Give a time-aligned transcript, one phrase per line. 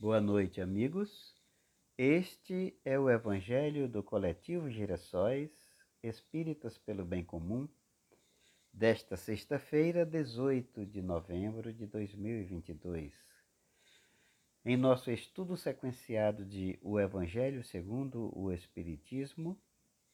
[0.00, 1.34] Boa noite, amigos.
[1.98, 5.50] Este é o Evangelho do Coletivo Girassóis
[6.00, 7.68] Espíritas pelo Bem Comum,
[8.72, 13.12] desta sexta-feira, 18 de novembro de 2022.
[14.64, 19.60] Em nosso estudo sequenciado de O Evangelho segundo o Espiritismo,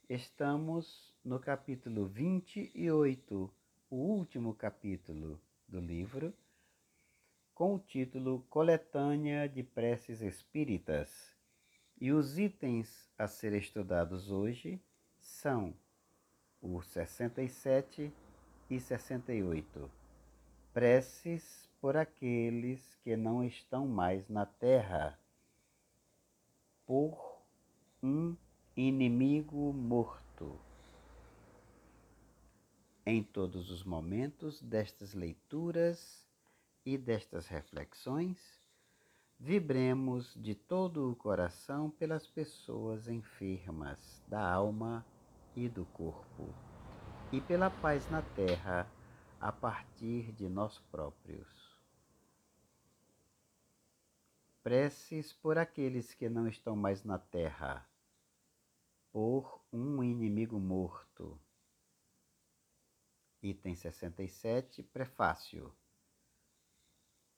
[0.09, 3.55] estamos no capítulo 28,
[3.91, 5.39] o último capítulo
[5.69, 6.33] do livro
[7.55, 11.33] com o título Coletânea de Preces Espíritas.
[12.01, 14.83] E os itens a serem estudados hoje
[15.21, 15.73] são
[16.61, 18.13] os 67
[18.69, 19.89] e 68.
[20.73, 25.17] Preces por aqueles que não estão mais na terra,
[26.85, 27.41] por
[28.03, 28.37] um
[28.77, 30.59] inimigo morto.
[33.07, 36.27] Em todos os momentos destas leituras,
[36.85, 38.39] e destas reflexões,
[39.39, 45.05] vibremos de todo o coração pelas pessoas enfermas da alma
[45.57, 46.55] e do corpo,
[47.33, 48.87] e pela paz na terra
[49.41, 51.49] a partir de nós próprios.
[54.63, 57.87] Preces por aqueles que não estão mais na terra,
[59.13, 61.39] por um inimigo morto.
[63.43, 65.71] Item 67, Prefácio.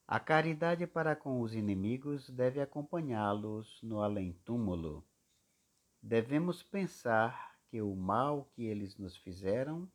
[0.08, 5.04] A caridade para com os inimigos deve acompanhá-los no além-túmulo.
[6.00, 9.90] Devemos pensar que o mal que eles nos fizeram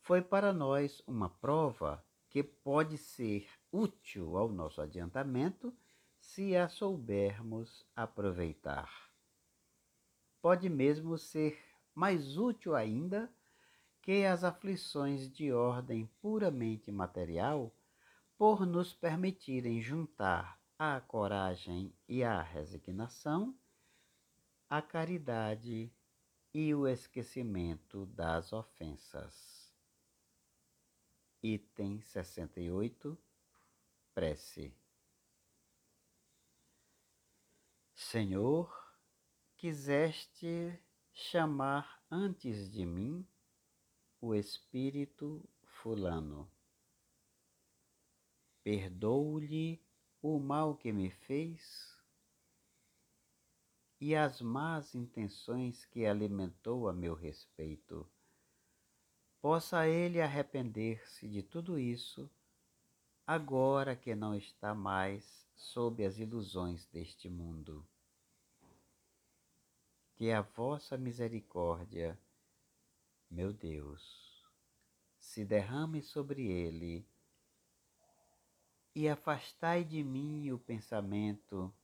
[0.00, 5.72] foi para nós uma prova que pode ser útil ao nosso adiantamento
[6.18, 9.08] se a soubermos aproveitar.
[10.42, 11.56] Pode mesmo ser
[11.94, 13.32] mais útil ainda
[14.02, 17.72] que as aflições de ordem puramente material
[18.46, 23.58] por nos permitirem juntar à coragem e à resignação
[24.68, 25.90] a caridade
[26.52, 29.74] e o esquecimento das ofensas.
[31.42, 33.18] Item 68
[34.12, 34.76] Prece
[37.94, 38.94] Senhor,
[39.56, 40.78] quiseste
[41.14, 43.26] chamar antes de mim
[44.20, 46.53] o Espírito Fulano
[48.64, 49.78] Perdoo-lhe
[50.22, 51.94] o mal que me fez
[54.00, 58.08] e as más intenções que alimentou a meu respeito.
[59.38, 62.30] Possa ele arrepender-se de tudo isso,
[63.26, 67.86] agora que não está mais sob as ilusões deste mundo.
[70.14, 72.18] Que a vossa misericórdia,
[73.30, 74.42] meu Deus,
[75.18, 77.06] se derrame sobre ele
[78.94, 81.74] e afastai de mim o pensamento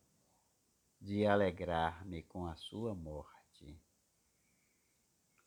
[1.01, 3.81] de alegrar-me com a sua morte.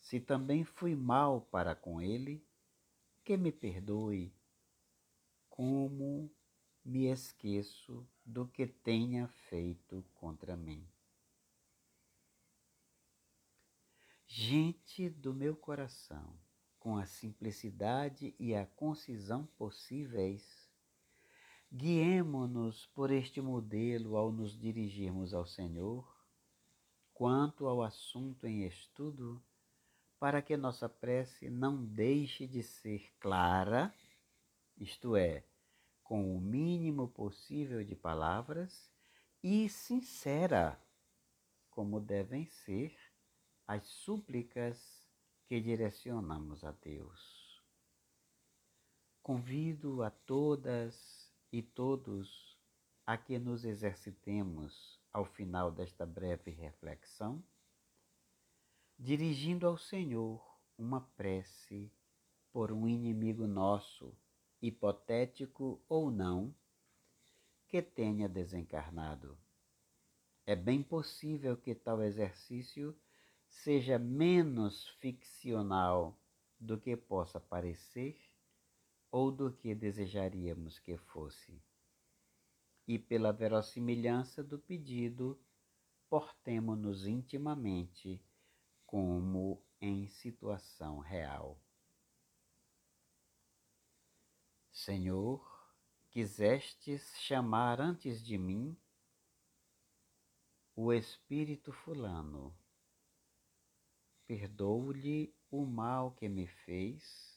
[0.02, 2.46] Se também fui mal para com ele,
[3.24, 4.36] que me perdoe,
[5.50, 6.30] como
[6.84, 10.86] me esqueço do que tenha feito contra mim.
[14.28, 16.38] Gente do meu coração,
[16.80, 20.63] com a simplicidade e a concisão possíveis,
[21.76, 26.08] Guiemo-nos por este modelo ao nos dirigirmos ao Senhor,
[27.16, 29.44] quanto ao assunto em estudo,
[30.20, 33.92] para que nossa prece não deixe de ser clara,
[34.78, 35.44] isto é,
[36.04, 38.92] com o mínimo possível de palavras,
[39.42, 40.80] e sincera,
[41.72, 42.96] como devem ser
[43.66, 45.10] as súplicas
[45.48, 47.64] que direcionamos a Deus.
[49.24, 51.23] Convido a todas
[51.54, 52.58] e todos
[53.06, 57.44] a que nos exercitemos ao final desta breve reflexão,
[58.98, 60.44] dirigindo ao Senhor
[60.76, 61.92] uma prece
[62.52, 64.18] por um inimigo nosso,
[64.60, 66.56] hipotético ou não,
[67.68, 69.38] que tenha desencarnado.
[70.48, 72.98] É bem possível que tal exercício
[73.48, 76.20] seja menos ficcional
[76.60, 78.33] do que possa parecer
[79.14, 81.62] ou do que desejaríamos que fosse.
[82.88, 85.40] E pela verossimilhança do pedido,
[86.10, 88.20] portemo-nos intimamente
[88.88, 91.62] como em situação real.
[94.72, 95.48] Senhor,
[96.10, 98.76] quisestes chamar antes de mim
[100.76, 102.52] o espírito fulano.
[104.26, 107.33] Perdoo-lhe o mal que me fez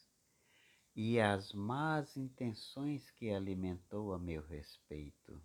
[0.98, 5.38] e as más intenções que alimentou a meu respeito.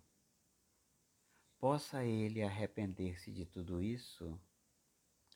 [1.58, 4.40] possa ele arrepender-se de tudo isso,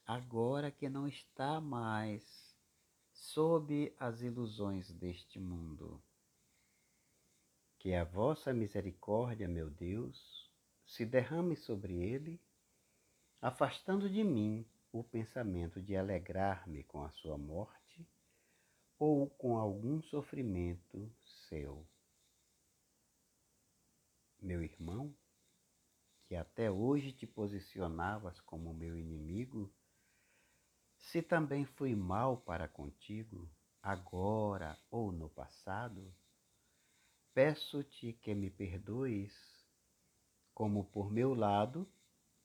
[0.06, 2.56] agora que não está mais
[3.12, 6.02] sob as ilusões deste mundo.
[7.78, 10.50] Que a vossa misericórdia, meu Deus,
[10.86, 12.40] se derrame sobre ele,
[13.40, 17.85] afastando de mim o pensamento de alegrar-me com a sua morte
[18.98, 21.12] ou com algum sofrimento
[21.48, 21.86] seu.
[24.40, 25.14] Meu irmão,
[26.26, 29.72] que até hoje te posicionavas como meu inimigo,
[30.96, 33.48] se também fui mal para contigo,
[33.82, 36.12] agora ou no passado,
[37.32, 39.32] peço-te que me perdoes,
[40.54, 41.88] como por meu lado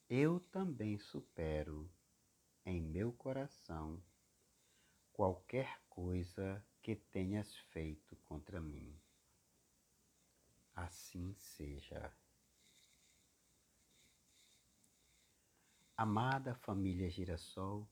[0.09, 1.89] eu também supero
[2.65, 4.03] em meu coração
[5.13, 8.99] qualquer coisa que tenhas feito contra mim.
[10.73, 12.11] Assim seja.
[15.95, 17.87] Amada família Girassol,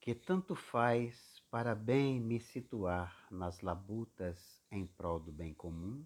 [0.00, 6.04] que tanto faz para bem me situar nas labutas em prol do bem comum,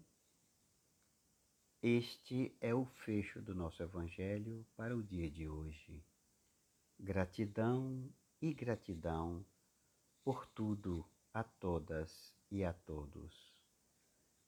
[1.81, 6.01] este é o fecho do nosso Evangelho para o dia de hoje.
[6.97, 8.09] Gratidão
[8.43, 9.45] e gratidão
[10.21, 13.55] por tudo, a todas e a todos.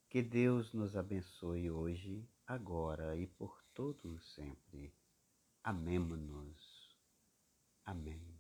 [0.09, 4.93] Que Deus nos abençoe hoje, agora e por todo sempre.
[5.63, 6.93] Amemo-nos.
[7.85, 8.34] Amém.